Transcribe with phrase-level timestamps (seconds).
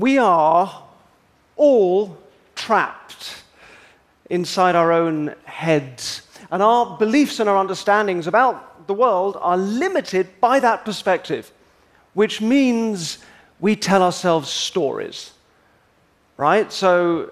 [0.00, 0.82] we are
[1.56, 2.16] all
[2.54, 3.42] trapped
[4.30, 6.22] inside our own heads.
[6.50, 11.52] And our beliefs and our understandings about the world are limited by that perspective,
[12.14, 13.18] which means
[13.60, 15.32] we tell ourselves stories.
[16.36, 16.72] Right?
[16.72, 17.30] So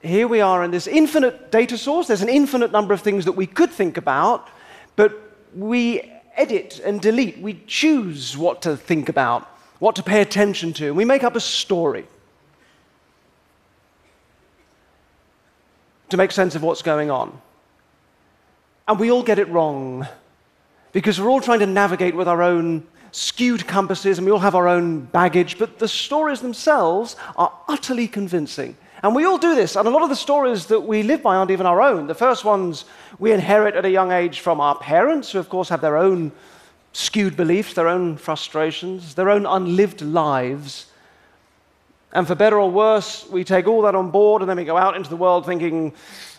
[0.00, 2.06] here we are in this infinite data source.
[2.06, 4.48] There's an infinite number of things that we could think about,
[4.94, 5.12] but
[5.54, 7.38] we edit and delete.
[7.38, 11.40] We choose what to think about, what to pay attention to, we make up a
[11.40, 12.06] story.
[16.08, 17.40] to make sense of what's going on.
[18.86, 20.06] And we all get it wrong
[20.92, 24.54] because we're all trying to navigate with our own skewed compasses and we all have
[24.54, 28.76] our own baggage, but the stories themselves are utterly convincing.
[29.02, 31.36] And we all do this, and a lot of the stories that we live by
[31.36, 32.08] aren't even our own.
[32.08, 32.84] The first ones
[33.20, 36.32] we inherit at a young age from our parents, who, of course, have their own
[36.92, 40.86] skewed beliefs, their own frustrations, their own unlived lives.
[42.12, 44.76] And for better or worse, we take all that on board and then we go
[44.76, 45.92] out into the world thinking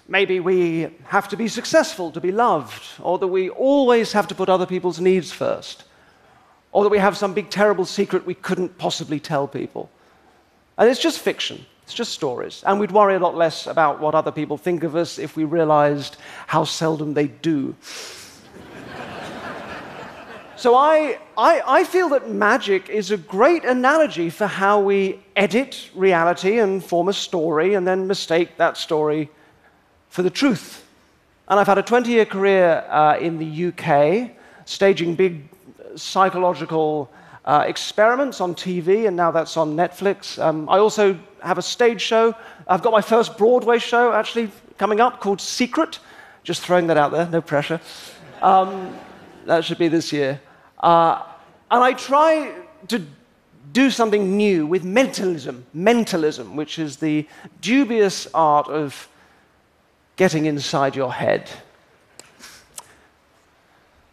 [0.10, 4.36] maybe we have to be successful to be loved, or that we always have to
[4.36, 5.84] put other people's needs first,
[6.72, 9.90] or that we have some big terrible secret we couldn't possibly tell people.
[10.78, 12.64] And it's just fiction, it's just stories.
[12.66, 15.44] And we'd worry a lot less about what other people think of us if we
[15.44, 17.76] realized how seldom they do.
[20.60, 25.90] So I, I, I, feel that magic is a great analogy for how we edit
[25.96, 29.30] reality and form a story and then mistake that story
[30.10, 30.86] for the truth.
[31.48, 34.32] And I've had a 20 year career uh, in the UK,
[34.66, 35.48] staging big
[35.96, 37.10] psychological
[37.46, 40.44] uh, experiments on TV, and now that's on Netflix.
[40.44, 42.36] Um, I also have a stage show.
[42.68, 46.00] I've got my first Broadway show actually coming up called Secret.
[46.44, 47.80] Just throwing that out there, no pressure.
[48.42, 48.94] Um,
[49.46, 50.42] that should be this year.
[50.80, 51.24] Uh,
[51.72, 52.54] and I try
[52.88, 53.06] to
[53.74, 57.28] do something new with mentalism, mentalism, which is the
[57.62, 59.08] dubious art of
[60.16, 61.50] getting inside your head.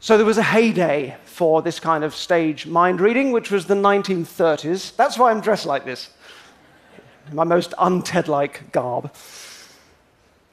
[0.00, 3.75] So there was a heyday for this kind of stage mind reading, which was the
[3.75, 4.94] 1930s.
[4.94, 6.10] That's why I'm dressed like this,
[7.33, 9.12] my most un-TED like garb.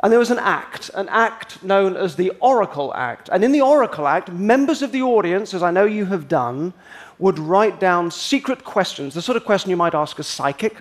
[0.03, 3.29] And there was an act, an act known as the Oracle Act.
[3.31, 6.73] And in the Oracle Act, members of the audience, as I know you have done,
[7.19, 10.75] would write down secret questions, the sort of question you might ask a psychic,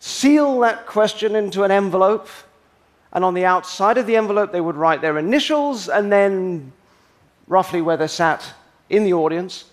[0.00, 2.28] seal that question into an envelope,
[3.12, 6.72] and on the outside of the envelope, they would write their initials and then
[7.46, 8.54] roughly where they sat
[8.90, 9.66] in the audience.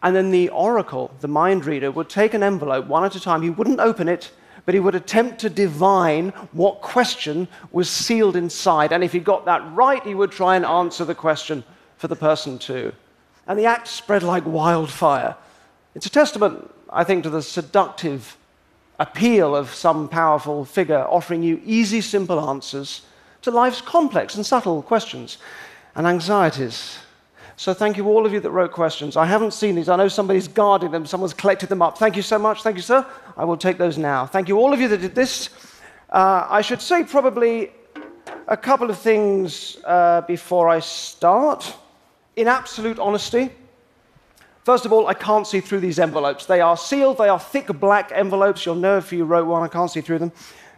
[0.00, 3.42] And then the oracle, the mind reader, would take an envelope one at a time.
[3.42, 4.30] He wouldn't open it
[4.64, 8.92] but he would attempt to divine what question was sealed inside.
[8.92, 11.64] And if he got that right, he would try and answer the question
[11.98, 12.92] for the person too.
[13.46, 15.36] And the act spread like wildfire.
[15.94, 18.36] It's a testament, I think, to the seductive
[18.98, 23.02] appeal of some powerful figure offering you easy, simple answers
[23.42, 25.36] to life's complex and subtle questions
[25.94, 26.98] and anxieties.
[27.56, 29.16] So thank you, all of you that wrote questions.
[29.16, 29.88] I haven't seen these.
[29.88, 31.98] I know somebody's guarding them, someone's collected them up.
[31.98, 32.62] Thank you so much.
[32.62, 33.06] Thank you, sir.
[33.36, 34.26] I will take those now.
[34.26, 35.50] Thank you, all of you that did this.
[36.10, 37.70] Uh, I should say probably
[38.48, 41.74] a couple of things uh, before I start.
[42.36, 43.50] In absolute honesty,
[44.64, 46.46] First of all, I can't see through these envelopes.
[46.46, 48.64] They are sealed, they are thick black envelopes.
[48.64, 50.32] You'll know if you wrote one, I can't see through them.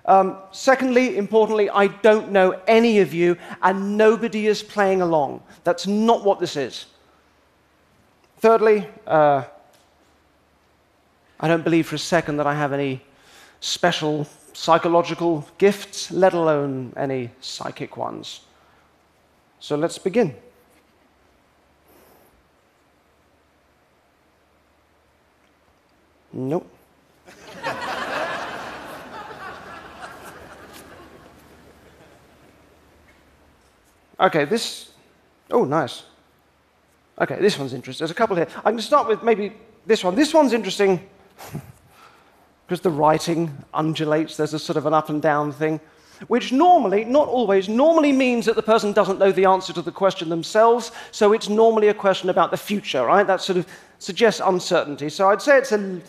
[0.07, 5.43] Um, secondly, importantly, I don't know any of you, and nobody is playing along.
[5.65, 6.87] That's not what this is.
[8.39, 9.45] Thirdly, uh,
[11.41, 13.03] I don't believe for a second that I have any
[13.61, 18.41] special psychological gifts, let alone any psychic ones.
[19.59, 20.35] So let's begin.
[26.33, 26.76] Nope.
[34.19, 34.91] Okay, this.
[35.51, 36.05] Oh, nice.
[37.21, 38.05] Okay, this one's interesting.
[38.05, 38.49] There's a couple here.
[38.65, 39.53] I can start with maybe
[39.87, 40.15] this one.
[40.15, 41.07] This one's interesting
[42.67, 44.37] because the writing undulates.
[44.37, 45.81] There's a sort of an up and down thing,
[46.29, 49.93] which normally, not always, normally means that the person doesn't know the answer to the
[49.93, 50.93] question themselves.
[51.11, 53.27] So it's normally a question about the future, right?
[53.27, 53.67] That sort of
[53.99, 55.09] suggests uncertainty.
[55.09, 56.01] So I'd say it's a,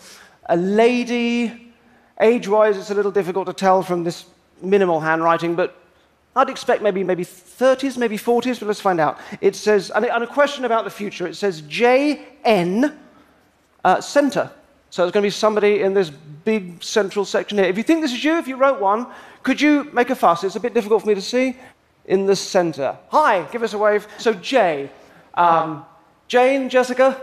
[0.46, 1.72] a lady.
[2.20, 4.26] Age wise, it's a little difficult to tell from this
[4.60, 5.76] minimal handwriting, but
[6.38, 9.18] I'd expect maybe, maybe 30s, maybe 40s, but let's find out.
[9.40, 12.96] It says, and a question about the future, it says JN
[13.84, 14.50] uh, center.
[14.90, 17.66] So it's going to be somebody in this big central section here.
[17.66, 19.08] If you think this is you, if you wrote one,
[19.42, 20.44] could you make a fuss?
[20.44, 21.56] It's a bit difficult for me to see.
[22.04, 22.96] In the center.
[23.08, 24.06] Hi, give us a wave.
[24.16, 24.90] So J.
[25.34, 25.84] Um,
[26.28, 27.20] Jane, Jessica?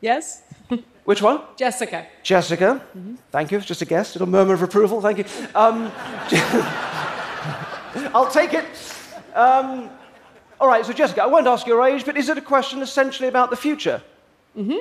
[0.00, 0.42] Yes.
[1.04, 1.42] Which one?
[1.56, 2.06] Jessica.
[2.22, 2.82] Jessica.
[3.30, 3.60] Thank you.
[3.60, 4.14] Just a guess.
[4.14, 5.00] Little murmur of approval.
[5.00, 5.24] Thank you.
[5.54, 5.92] Um,
[8.14, 8.64] I'll take it.
[9.34, 9.90] Um,
[10.60, 13.28] all right, so Jessica, I won't ask your age, but is it a question essentially
[13.28, 14.02] about the future?
[14.56, 14.78] Mm-hmm.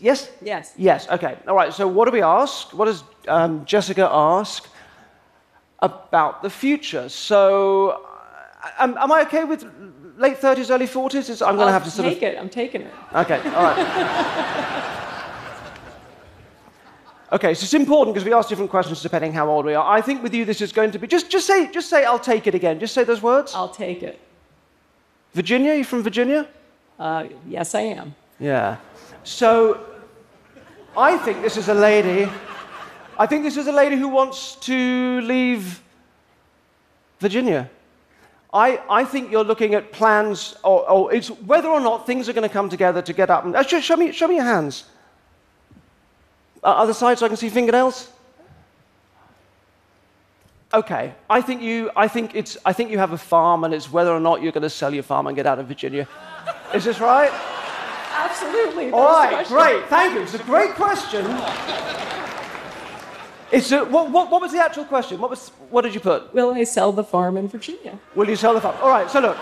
[0.00, 0.30] Yes?
[0.42, 0.72] Yes.
[0.76, 1.36] Yes, okay.
[1.48, 2.72] All right, so what do we ask?
[2.72, 4.68] What does um, Jessica ask
[5.80, 7.08] about the future?
[7.08, 7.90] So,
[8.62, 9.64] uh, am, am I okay with
[10.16, 11.30] late 30s, early 40s?
[11.30, 12.14] Is- I'm going to have to sort of.
[12.14, 12.38] take it.
[12.38, 12.92] I'm taking it.
[13.14, 14.96] Okay, all right.
[17.32, 19.86] okay, so it's important because we ask different questions depending how old we are.
[19.98, 22.18] I think with you this is going to be just just say just say I'll
[22.18, 22.78] take it again.
[22.80, 23.54] Just say those words.
[23.54, 24.18] I'll take it.
[25.32, 26.48] Virginia, you from Virginia?
[26.98, 28.14] Uh, yes, I am.
[28.38, 28.76] Yeah.
[29.22, 29.86] So
[30.96, 32.30] I think this is a lady.
[33.18, 35.82] I think this is a lady who wants to leave
[37.20, 37.70] Virginia.
[38.52, 42.32] I, I think you're looking at plans, or, or it's whether or not things are
[42.32, 43.44] going to come together to get up.
[43.44, 44.84] And, uh, show, show, me, show me your hands.
[46.62, 48.10] Uh, other side so I can see fingernails.
[50.72, 51.90] Okay, I think you.
[51.96, 52.56] I think it's.
[52.64, 54.94] I think you have a farm, and it's whether or not you're going to sell
[54.94, 56.06] your farm and get out of Virginia.
[56.72, 57.32] Is this right?
[58.12, 58.92] Absolutely.
[58.92, 59.86] All right, great.
[59.86, 60.20] Thank you.
[60.20, 61.24] It's a great question.
[63.50, 65.20] It's a, what, what, what was the actual question?
[65.20, 66.32] What, was, what did you put?
[66.32, 67.98] Will I sell the farm in Virginia?
[68.14, 68.76] Will you sell the farm?
[68.80, 69.36] All right, so look.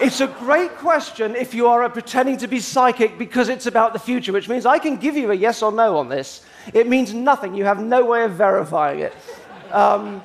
[0.00, 3.98] It's a great question if you are pretending to be psychic because it's about the
[3.98, 6.44] future, which means I can give you a yes or no on this.
[6.72, 7.54] It means nothing.
[7.54, 9.12] You have no way of verifying it.
[9.70, 10.22] Um,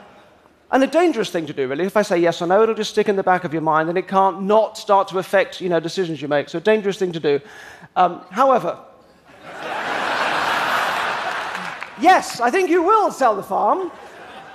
[0.72, 1.86] and a dangerous thing to do, really.
[1.86, 3.88] If I say yes or no, it'll just stick in the back of your mind
[3.90, 6.50] and it can't not start to affect you know, decisions you make.
[6.50, 7.40] So, a dangerous thing to do.
[7.96, 8.80] Um, however,
[12.02, 13.92] yes, I think you will sell the farm.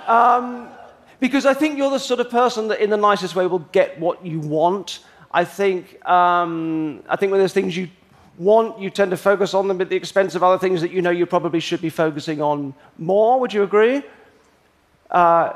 [0.07, 0.69] Um,
[1.23, 3.97] because I think you're the sort of person that, in the nicest way, will get
[3.97, 4.99] what you want.
[5.31, 7.87] I think, um, I think when there's things you
[8.37, 11.01] want, you tend to focus on them at the expense of other things that you
[11.01, 13.39] know you probably should be focusing on more.
[13.39, 14.03] Would you agree?
[15.09, 15.53] Uh,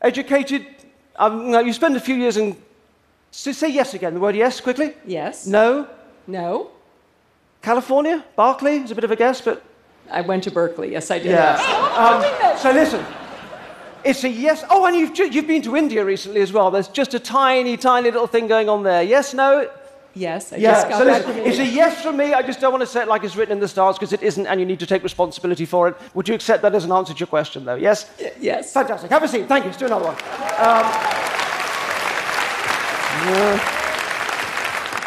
[0.00, 0.66] educated,
[1.16, 2.56] um, you spend a few years in.
[3.32, 4.14] s- Say yes again.
[4.14, 4.94] The word yes quickly.
[5.06, 5.46] Yes.
[5.46, 5.86] No.
[6.26, 6.70] No.
[7.62, 9.62] California, Berkeley is a bit of a guess, but
[10.10, 10.90] I went to Berkeley.
[10.90, 11.30] Yes, I did.
[11.30, 11.56] Yeah.
[11.56, 12.58] Doing that.
[12.58, 13.04] So listen,
[14.04, 14.64] it's a yes.
[14.70, 16.70] Oh, and you've, you've been to India recently as well.
[16.70, 19.02] There's just a tiny, tiny little thing going on there.
[19.02, 19.70] Yes, no?
[20.14, 20.72] Yes, I Yeah.
[20.72, 22.34] just got So it's a yes from me.
[22.34, 24.22] I just don't want to say it like it's written in the stars because it
[24.22, 25.96] isn't, and you need to take responsibility for it.
[26.14, 27.76] Would you accept that as an answer to your question, though?
[27.76, 28.10] Yes?
[28.38, 28.72] Yes.
[28.74, 29.10] Fantastic.
[29.10, 29.48] Have a seat.
[29.48, 29.70] Thank you.
[29.70, 30.16] Let's do another one.
[30.58, 30.84] Um,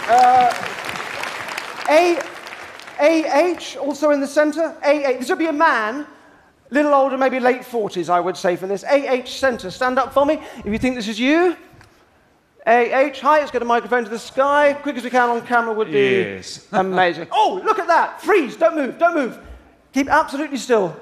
[0.08, 0.54] uh,
[1.90, 2.18] A,
[3.00, 4.76] AH, also in the center.
[4.84, 5.20] AH.
[5.20, 6.08] This would be a man,
[6.76, 8.84] little older, maybe late 40s, I would say, for this.
[8.84, 9.72] AH center.
[9.72, 11.56] Stand up for me if you think this is you.
[12.68, 14.74] AH, hi, let's get a microphone to the sky.
[14.82, 16.68] Quick as we can on camera would be Yes.
[16.72, 17.28] amazing.
[17.32, 18.22] Oh, look at that.
[18.22, 18.56] Freeze.
[18.58, 18.98] Don't move.
[18.98, 19.40] Don't move.
[19.94, 20.96] Keep absolutely still.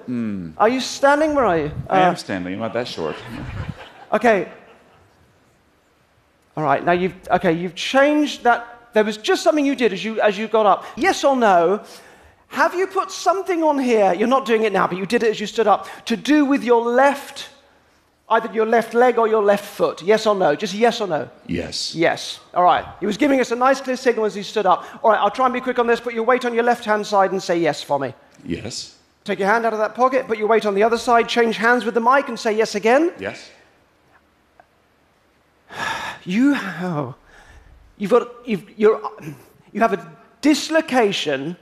[0.58, 1.34] Are you standing?
[1.36, 1.72] Where are you?
[1.90, 2.54] I Uh, am standing.
[2.54, 3.16] I'm not that short.
[4.14, 4.48] Okay.
[6.56, 6.86] All right.
[6.86, 7.52] Now you've okay.
[7.52, 8.60] You've changed that.
[8.94, 10.86] There was just something you did as you as you got up.
[10.96, 11.82] Yes or no?
[12.54, 14.14] Have you put something on here?
[14.14, 15.88] You're not doing it now, but you did it as you stood up.
[16.06, 17.50] To do with your left,
[18.30, 20.04] either your left leg or your left foot.
[20.04, 20.56] Yes or no?
[20.56, 21.28] Just yes or no.
[21.48, 21.96] Yes.
[21.96, 22.40] Yes.
[22.54, 22.86] All right.
[23.00, 24.86] He was giving us a nice clear signal as he stood up.
[25.04, 25.20] All right.
[25.20, 26.00] I'll try and be quick on this.
[26.00, 28.14] Put your weight on your left hand side and say yes for me.
[28.46, 29.00] Yes.
[29.24, 30.28] Take your hand out of that pocket.
[30.28, 31.28] Put your weight on the other side.
[31.28, 33.14] Change hands with the mic and say yes again.
[33.20, 33.50] Yes.
[36.26, 37.16] You, oh,
[37.98, 39.02] you've got, you've, you're,
[39.74, 41.58] you have a dislocation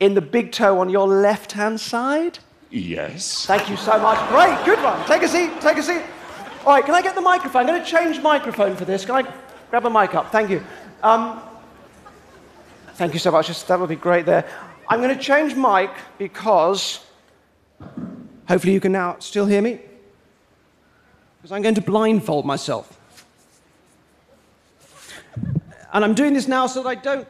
[0.00, 2.38] in the big toe on your left hand side.
[2.70, 3.46] Yes.
[3.46, 4.18] Thank you so much.
[4.28, 5.04] Great, good one.
[5.06, 6.02] Take a seat, take a seat.
[6.64, 7.62] All right, can I get the microphone?
[7.62, 9.04] I'm going to change microphone for this.
[9.04, 9.34] Can I
[9.70, 10.30] grab a mic up?
[10.32, 10.62] Thank you.
[11.02, 11.40] Um,
[12.94, 13.46] thank you so much.
[13.48, 14.48] Just- That would be great there.
[14.88, 17.00] I'm going to change mic because
[18.48, 19.80] hopefully you can now still hear me.
[21.38, 22.98] Because I'm going to blindfold myself.
[25.92, 27.26] And I'm doing this now so that I don't.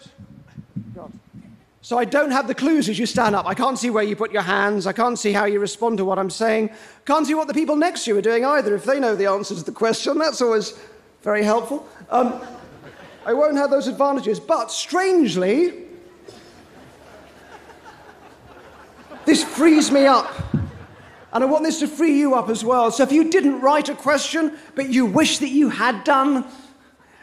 [1.90, 3.47] So I don't have the clues as you stand up.
[3.47, 4.87] I can't see where you put your hands.
[4.87, 6.70] I can't see how you respond to what I'm saying.
[7.04, 8.76] Can't see what the people next to you are doing either.
[8.76, 10.78] If they know the answer to the question, that's always
[11.23, 11.88] very helpful.
[12.09, 12.40] Um,
[13.26, 14.38] I won't have those advantages.
[14.38, 15.87] But strangely,
[19.25, 20.32] this frees me up.
[21.32, 22.92] And I want this to free you up as well.
[22.92, 26.44] So if you didn't write a question, but you wish that you had done,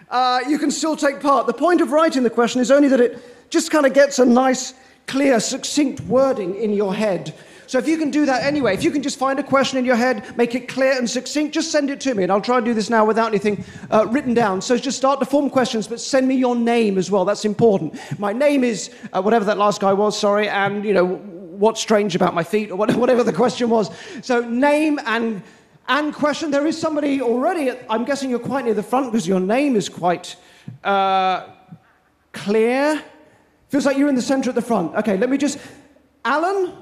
[0.10, 1.48] uh, you can still take part.
[1.48, 4.26] The point of writing the question is only that it just kind of gets a
[4.26, 4.74] nice,
[5.08, 7.34] clear, succinct wording in your head
[7.68, 9.84] So if you can do that anyway, if you can just find a question in
[9.84, 12.24] your head, make it clear and succinct, just send it to me.
[12.24, 14.62] And I'll try and do this now without anything uh, written down.
[14.62, 17.26] So just start to form questions, but send me your name as well.
[17.26, 18.00] That's important.
[18.20, 22.16] My name is uh, whatever that last guy was, sorry, and, you know, what's strange
[22.16, 23.92] about my feet, or whatever the question was.
[24.22, 25.44] So name and,
[25.90, 26.52] and question.
[26.52, 29.76] There is somebody already, at, I'm guessing you're quite near the front because your name
[29.76, 30.38] is quite
[30.86, 31.48] uh,
[32.32, 33.04] clear.
[33.70, 34.96] Feels like you're in the center at the front.
[34.96, 35.60] Okay, let me just.
[36.24, 36.74] Alan?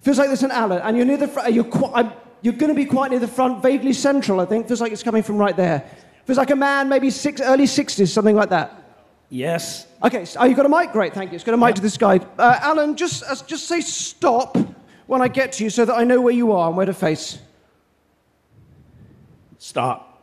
[0.00, 1.52] Feels like there's an Alan, and you're near the front.
[1.54, 2.10] You're, qu-
[2.42, 4.66] you're going to be quite near the front, vaguely central, I think.
[4.66, 5.88] Feels like it's coming from right there.
[6.24, 8.82] Feels like a man, maybe six, early 60s, something like that.
[9.30, 9.86] Yes.
[10.02, 10.92] Okay, so, oh, you got a mic?
[10.92, 11.36] Great, thank you.
[11.36, 12.18] It's got a mic to this guy.
[12.38, 14.58] Uh, Alan, just, uh, just say stop
[15.06, 16.94] when I get to you so that I know where you are and where to
[16.94, 17.38] face.
[19.58, 20.20] Stop.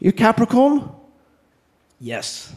[0.00, 0.90] You Capricorn?
[2.00, 2.52] Yes.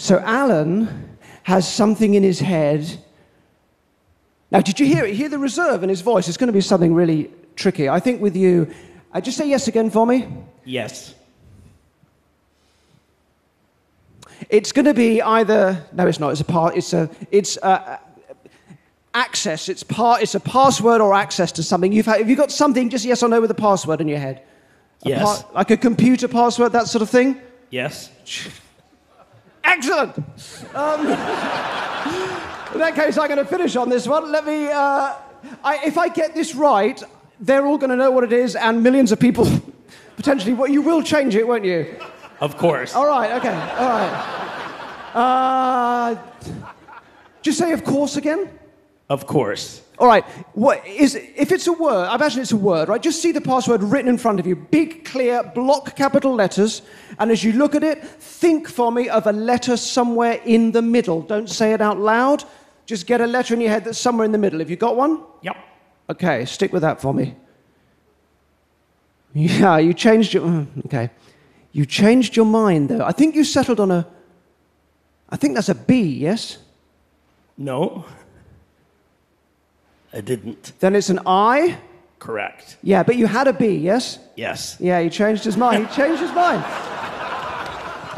[0.00, 2.88] So Alan has something in his head.
[4.50, 5.14] Now, did you hear it?
[5.14, 6.26] Hear the reserve in his voice?
[6.26, 7.86] It's going to be something really tricky.
[7.86, 8.72] I think with you,
[9.12, 10.26] uh, just say yes again for me.
[10.64, 11.14] Yes.
[14.48, 16.30] It's going to be either no, it's not.
[16.30, 16.78] It's a part.
[16.78, 18.00] It's a it's a,
[19.12, 19.68] access.
[19.68, 20.22] It's part.
[20.22, 21.92] It's a password or access to something.
[21.92, 22.88] You've had, have you got something?
[22.88, 24.44] Just yes or no with a password in your head.
[25.04, 25.44] A Yes.
[25.54, 27.38] like a computer password, that sort of thing.
[27.68, 28.08] Yes.
[29.64, 30.16] Excellent.
[30.74, 31.00] Um,
[32.72, 34.30] in that case, I'm going to finish on this one.
[34.30, 34.68] Let me.
[34.68, 35.14] Uh,
[35.64, 37.02] I, if I get this right,
[37.40, 39.46] they're all going to know what it is, and millions of people
[40.16, 40.52] potentially.
[40.52, 41.96] Well, you will change it, won't you?
[42.40, 42.94] Of course.
[42.94, 43.32] All right.
[43.32, 43.48] Okay.
[43.48, 44.40] All right.
[45.14, 46.16] Uh,
[47.42, 48.48] just say of course again.
[49.10, 49.82] Of course.
[49.98, 50.24] All right.
[50.54, 52.06] What is if it's a word?
[52.06, 53.02] I imagine it's a word, right?
[53.02, 56.80] Just see the password written in front of you, big, clear, block capital letters,
[57.18, 60.80] and as you look at it, think for me of a letter somewhere in the
[60.80, 61.20] middle.
[61.20, 62.44] Don't say it out loud.
[62.86, 64.58] Just get a letter in your head that's somewhere in the middle.
[64.60, 65.22] Have you got one?
[65.42, 65.56] Yep.
[66.10, 67.34] Okay, stick with that for me.
[69.32, 70.42] Yeah, you changed your.
[70.44, 71.08] mm, Okay.
[71.72, 73.04] You changed your mind, though.
[73.04, 74.04] I think you settled on a.
[75.28, 76.58] I think that's a B, yes?
[77.56, 78.04] No.
[80.12, 80.72] I didn't.
[80.80, 81.78] Then it's an I?
[82.18, 82.76] Correct.
[82.82, 84.18] Yeah, but you had a B, yes?
[84.36, 84.76] Yes.
[84.80, 85.86] Yeah, he changed his mind.
[85.88, 86.62] He changed his mind.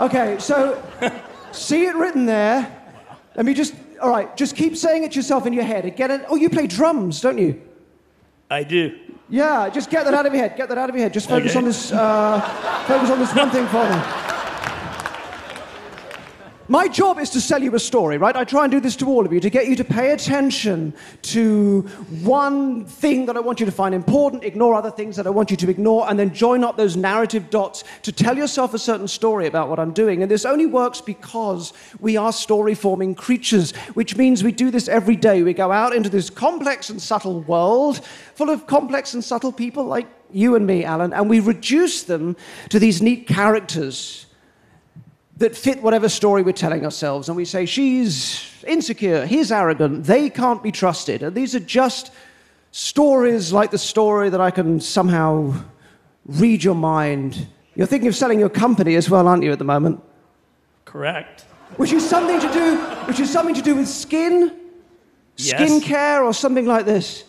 [0.01, 0.83] Okay, so
[1.53, 2.71] see it written there.
[3.37, 3.75] Let me just.
[4.01, 5.95] All right, just keep saying it to yourself in your head.
[5.97, 6.25] Get it?
[6.29, 7.61] Oh, you play drums, don't you?
[8.51, 8.99] I do.
[9.29, 10.57] Yeah, just get that out of your head.
[10.57, 11.13] Get that out of your head.
[11.15, 11.59] Just focus Okay.
[11.61, 11.93] on this.
[11.93, 12.41] Uh,
[12.89, 14.22] focus on this one thing for me.
[16.73, 18.35] My job is to sell you a story, right?
[18.35, 20.95] I try and do this to all of you to get you to pay attention
[21.21, 21.83] to
[22.23, 25.51] one thing that I want you to find important, ignore other things that I want
[25.51, 29.07] you to ignore, and then join up those narrative dots to tell yourself a certain
[29.07, 30.23] story about what I'm doing.
[30.23, 34.89] And this only works because we are story forming creatures, which means we do this
[34.89, 35.43] every day.
[35.43, 38.03] We go out into this complex and subtle world
[38.35, 42.35] full of complex and subtle people like you and me, Alan, and we reduce them
[42.71, 44.25] to these neat characters
[45.43, 47.29] that fit whatever story we're telling ourselves.
[47.29, 51.23] And we say, she's insecure, he's arrogant, they can't be trusted.
[51.25, 52.13] And these are just
[52.71, 55.53] stories like the story that I can somehow
[56.27, 57.49] read your mind.
[57.75, 60.01] You're thinking of selling your company as well, aren't you, at the moment?
[60.85, 61.43] Correct.
[61.77, 62.77] Which is something to do,
[63.09, 64.53] which is something to do with skin,
[65.39, 65.61] Yes.
[65.61, 67.25] skincare, or something like this.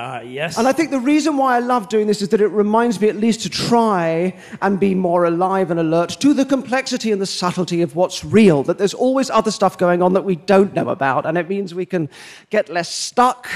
[0.00, 0.56] Uh, yes.
[0.56, 3.10] And I think the reason why I love doing this is that it reminds me
[3.10, 7.26] at least to try and be more alive and alert to the complexity and the
[7.26, 10.88] subtlety of what's real, that there's always other stuff going on that we don't know
[10.88, 11.26] about.
[11.26, 12.08] And it means we can
[12.48, 13.46] get less stuck.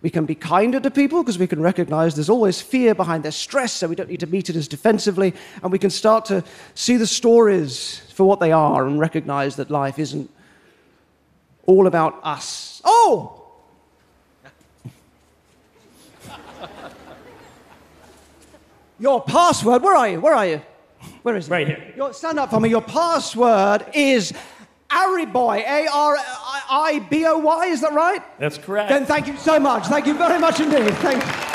[0.00, 3.30] We can be kinder to people because we can recognize there's always fear behind their
[3.30, 5.34] stress, so we don't need to meet it as defensively.
[5.62, 9.70] And we can start to see the stories for what they are and recognize that
[9.70, 10.30] life isn't
[11.66, 12.80] all about us.
[12.86, 13.43] Oh!
[18.98, 20.20] Your password, where are you?
[20.20, 20.62] Where are you?
[21.22, 21.50] Where is it?
[21.50, 21.92] Right here.
[21.96, 22.68] Your, stand up for me.
[22.68, 24.32] Your password is
[24.90, 26.16] Ariboy, A R
[26.70, 28.22] I B O Y, is that right?
[28.38, 28.88] That's correct.
[28.88, 29.86] Then thank you so much.
[29.86, 30.94] Thank you very much indeed.
[30.94, 31.53] Thank you.